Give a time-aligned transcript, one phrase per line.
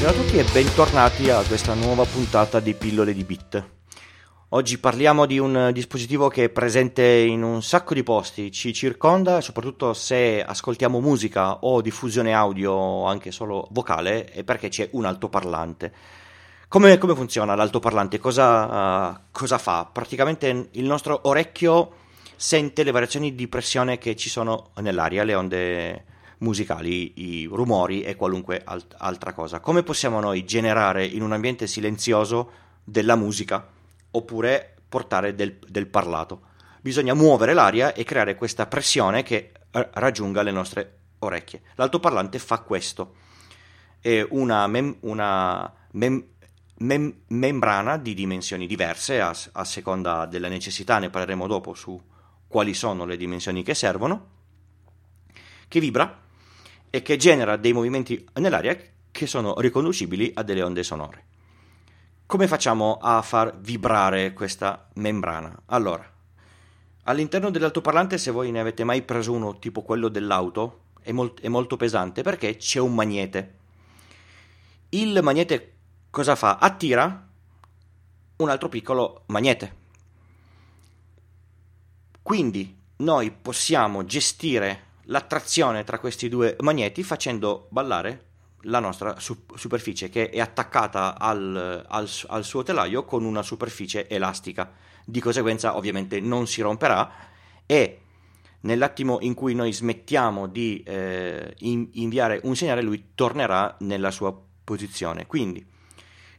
[0.00, 3.70] Buongiorno a tutti e bentornati a questa nuova puntata di Pillole di Bit.
[4.48, 9.42] Oggi parliamo di un dispositivo che è presente in un sacco di posti, ci circonda,
[9.42, 15.92] soprattutto se ascoltiamo musica o diffusione audio, anche solo vocale, è perché c'è un altoparlante.
[16.66, 18.18] Come, come funziona l'altoparlante?
[18.18, 19.86] Cosa, uh, cosa fa?
[19.92, 21.92] Praticamente il nostro orecchio
[22.36, 26.04] sente le variazioni di pressione che ci sono nell'aria, le onde
[26.40, 29.60] musicali, i rumori e qualunque alt- altra cosa.
[29.60, 32.50] Come possiamo noi generare in un ambiente silenzioso
[32.84, 33.66] della musica
[34.10, 36.48] oppure portare del, del parlato?
[36.80, 41.62] Bisogna muovere l'aria e creare questa pressione che raggiunga le nostre orecchie.
[41.74, 43.14] L'altoparlante fa questo.
[44.00, 46.24] È una, mem- una mem-
[46.78, 52.00] mem- membrana di dimensioni diverse a, a seconda della necessità, ne parleremo dopo su
[52.48, 54.28] quali sono le dimensioni che servono,
[55.68, 56.28] che vibra
[56.90, 58.76] e che genera dei movimenti nell'aria
[59.10, 61.24] che sono riconducibili a delle onde sonore.
[62.26, 65.62] Come facciamo a far vibrare questa membrana?
[65.66, 66.08] Allora,
[67.04, 71.48] all'interno dell'altoparlante, se voi ne avete mai preso uno tipo quello dell'auto, è, molt- è
[71.48, 73.54] molto pesante perché c'è un magnete.
[74.90, 75.74] Il magnete
[76.10, 76.58] cosa fa?
[76.58, 77.28] Attira
[78.36, 79.76] un altro piccolo magnete.
[82.22, 88.26] Quindi noi possiamo gestire l'attrazione tra questi due magneti facendo ballare
[88.64, 94.08] la nostra su- superficie che è attaccata al, al, al, suo telaio con una superficie
[94.08, 94.72] elastica.
[95.04, 97.10] Di conseguenza ovviamente non si romperà
[97.66, 98.00] e
[98.60, 104.38] nell'attimo in cui noi smettiamo di eh, in- inviare un segnale lui tornerà nella sua
[104.62, 105.26] posizione.
[105.26, 105.64] Quindi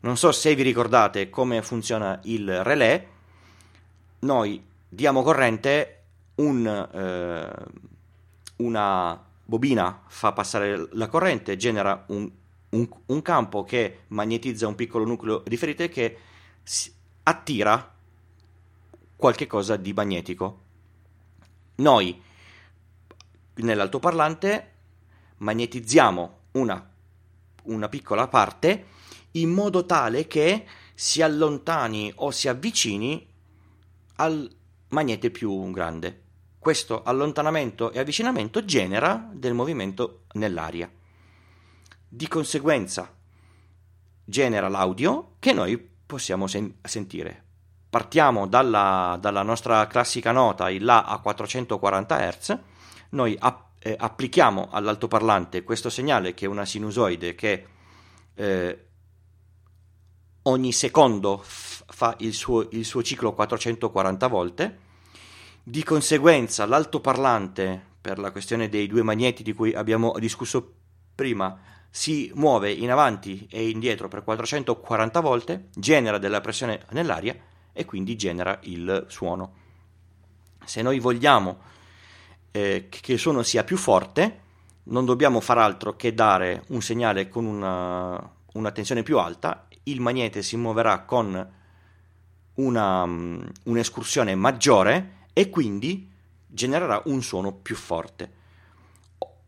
[0.00, 3.06] non so se vi ricordate come funziona il relè,
[4.20, 6.02] noi diamo corrente
[6.36, 6.66] un...
[6.66, 7.94] Eh,
[8.56, 12.30] una bobina fa passare la corrente, genera un,
[12.70, 16.18] un, un campo che magnetizza un piccolo nucleo di ferite che
[17.22, 17.94] attira
[19.16, 20.62] qualche cosa di magnetico.
[21.76, 22.22] Noi
[23.54, 24.72] nell'altoparlante
[25.38, 26.90] magnetizziamo una,
[27.64, 28.86] una piccola parte
[29.32, 33.26] in modo tale che si allontani o si avvicini
[34.16, 34.50] al
[34.88, 36.22] magnete più grande.
[36.66, 40.90] Questo allontanamento e avvicinamento genera del movimento nell'aria.
[42.08, 43.08] Di conseguenza
[44.24, 47.44] genera l'audio che noi possiamo sen- sentire.
[47.88, 52.58] Partiamo dalla, dalla, nostra classica nota, il La a 440 Hz,
[53.10, 57.66] noi app- eh, applichiamo all'altoparlante questo segnale che è una sinusoide che
[58.34, 58.86] eh,
[60.42, 64.84] ogni secondo f- fa il suo, il suo ciclo 440 volte
[65.68, 70.74] di conseguenza l'altoparlante, per la questione dei due magneti di cui abbiamo discusso
[71.12, 71.58] prima,
[71.90, 77.36] si muove in avanti e indietro per 440 volte, genera della pressione nell'aria
[77.72, 79.54] e quindi genera il suono.
[80.64, 81.58] Se noi vogliamo
[82.52, 84.42] eh, che il suono sia più forte,
[84.84, 90.00] non dobbiamo far altro che dare un segnale con una, una tensione più alta, il
[90.00, 91.54] magnete si muoverà con
[92.54, 96.10] una, un'escursione maggiore e quindi
[96.46, 98.32] genererà un suono più forte.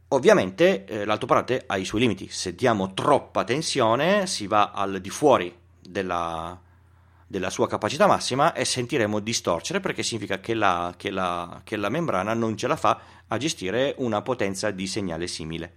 [0.08, 5.08] Ovviamente eh, l'altoparlante ha i suoi limiti, se diamo troppa tensione si va al di
[5.08, 5.50] fuori
[5.80, 6.60] della,
[7.26, 11.88] della sua capacità massima e sentiremo distorcere perché significa che la, che, la, che la
[11.88, 15.72] membrana non ce la fa a gestire una potenza di segnale simile.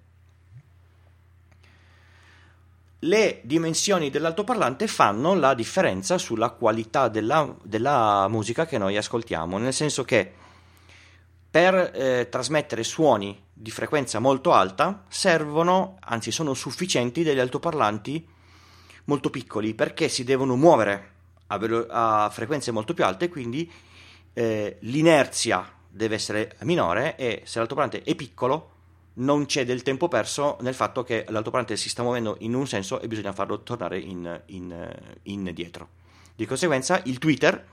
[3.03, 9.73] Le dimensioni dell'altoparlante fanno la differenza sulla qualità della, della musica che noi ascoltiamo, nel
[9.73, 10.31] senso che
[11.49, 18.27] per eh, trasmettere suoni di frequenza molto alta servono, anzi sono sufficienti degli altoparlanti
[19.05, 21.13] molto piccoli perché si devono muovere
[21.47, 23.69] a, velo- a frequenze molto più alte, quindi
[24.33, 28.69] eh, l'inerzia deve essere minore e se l'altoparlante è piccolo
[29.13, 33.01] non c'è del tempo perso nel fatto che l'altoparlante si sta muovendo in un senso
[33.01, 34.89] e bisogna farlo tornare in, in,
[35.23, 35.89] in dietro.
[36.35, 37.65] Di conseguenza il Twitter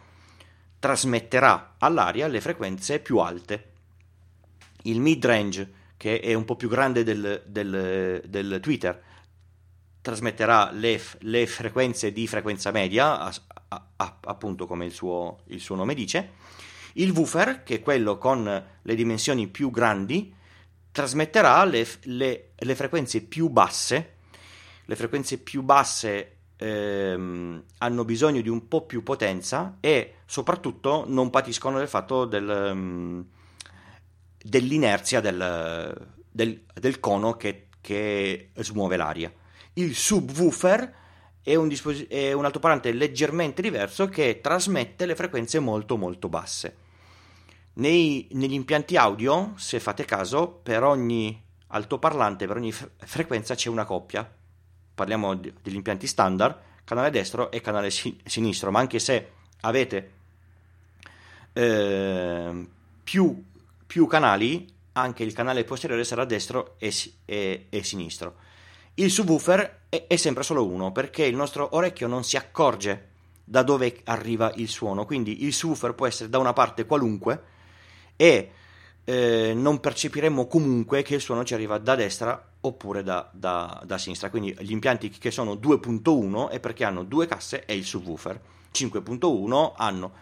[0.79, 3.73] trasmetterà all'aria le frequenze più alte.
[4.83, 9.03] Il mid-range, che è un po' più grande del, del, del Twitter,
[10.01, 13.33] trasmetterà le, le, frequenze di frequenza media, a,
[13.97, 16.31] a, appunto come il suo, il suo nome dice.
[16.95, 20.35] Il woofer, che è quello con le dimensioni più grandi,
[20.99, 24.15] trasmetterà le, le, le frequenze più basse.
[24.85, 31.31] Le frequenze più basse ehm, hanno bisogno di un po' più potenza e soprattutto non
[31.31, 33.25] patiscono del fatto del, um,
[34.43, 39.33] dell'inerzia del, del, del cono che, che, smuove l'aria.
[39.75, 40.95] il subwoofer
[41.41, 46.87] è un, dispos- è un altoparlante leggermente diverso che trasmette le frequenze molto molto basse.
[47.79, 53.69] Nei, negli impianti audio, se fate caso, per ogni altoparlante, per ogni fre- frequenza c'è
[53.69, 54.29] una coppia.
[54.95, 59.31] Parliamo di, degli impianti standard, canale destro e canale si- sinistro, ma anche se
[59.61, 60.13] avete
[61.53, 62.67] eh,
[63.05, 63.45] più,
[63.87, 66.93] più, canali, anche il canale posteriore sarà destro e,
[67.27, 68.35] e, e sinistro.
[68.95, 73.11] Il subwoofer è, è sempre solo uno perché il nostro orecchio non si accorge
[73.45, 77.55] da dove arriva il suono, quindi il subwoofer può essere da una parte qualunque
[78.19, 78.51] e
[79.05, 83.97] eh, non percepiremo comunque che il suono ci arriva da destra oppure da, da, da,
[83.97, 84.29] sinistra.
[84.29, 88.39] Quindi gli impianti che sono 2.1 è perché hanno due casse e il subwoofer.
[88.75, 90.13] 5.1 hanno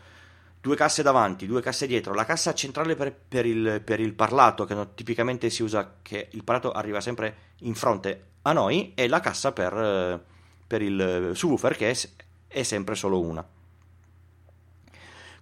[0.61, 4.65] due casse davanti, due casse dietro, la cassa centrale per, per, il, per il, parlato,
[4.65, 9.09] che no, tipicamente si usa che il parlato arriva sempre in fronte a noi, e
[9.09, 10.21] la cassa per,
[10.67, 12.09] per il subwoofer che è,
[12.47, 13.45] è sempre solo una.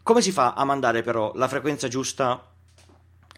[0.05, 2.51] Come si fa a mandare però la frequenza giusta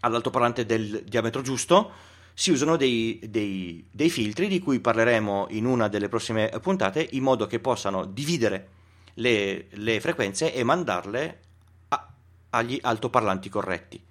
[0.01, 1.91] all'altoparlante del diametro giusto,
[2.33, 7.23] si usano dei, dei, dei, filtri di cui parleremo in una delle prossime puntate in
[7.23, 8.67] modo che possano dividere
[9.13, 11.39] le, le frequenze e mandarle
[11.87, 12.13] a,
[12.49, 14.05] agli altoparlanti corretti.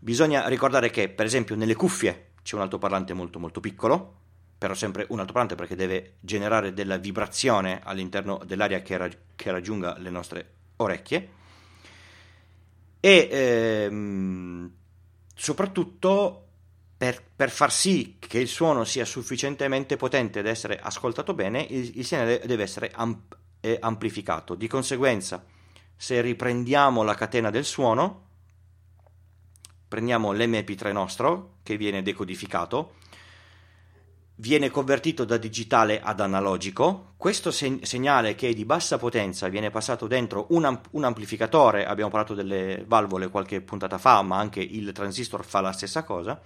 [0.00, 4.14] Bisogna ricordare che, per esempio, nelle cuffie c'è un altoparlante molto molto piccolo,
[4.58, 9.96] però sempre un altoparlante perché deve generare della vibrazione all'interno dell'aria che, rag- che raggiunga
[9.98, 11.40] le nostre orecchie.
[13.04, 14.70] E ehm,
[15.34, 16.46] soprattutto
[16.96, 21.98] per, per, far sì che il suono sia sufficientemente potente ed essere ascoltato bene, il,
[21.98, 23.36] il segnale deve essere amp-
[23.80, 24.54] amplificato.
[24.54, 25.44] Di conseguenza,
[25.96, 28.28] se riprendiamo la catena del suono,
[29.88, 32.94] prendiamo l'MP3 nostro, che viene decodificato,
[34.42, 37.12] viene convertito da digitale ad analogico.
[37.16, 41.86] Questo seg- segnale che è di bassa potenza viene passato dentro un, amp- un, amplificatore,
[41.86, 46.40] abbiamo parlato delle valvole qualche puntata fa, ma anche il transistor fa la stessa cosa.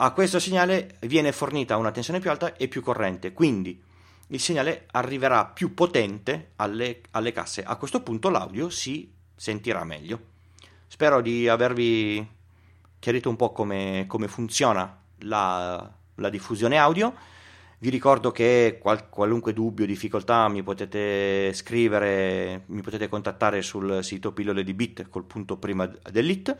[0.00, 3.82] A questo segnale viene fornita una tensione più alta e più corrente, quindi
[4.26, 7.62] il segnale arriverà più potente alle, alle casse.
[7.62, 10.20] A questo punto l'audio si sentirà meglio.
[10.86, 12.36] Spero di avervi
[12.98, 17.14] chiarito un po' come, come funziona la la diffusione audio.
[17.80, 24.32] Vi ricordo che qual- qualunque dubbio, difficoltà mi potete scrivere, mi potete contattare sul sito
[24.32, 26.56] pillole di bit col punto prima dell'it.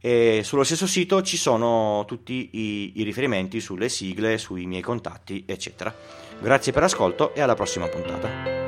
[0.00, 5.44] E sullo stesso sito ci sono tutti i, i riferimenti sulle sigle, sui miei contatti,
[5.46, 5.94] eccetera.
[6.40, 8.67] Grazie per l'ascolto e alla prossima puntata.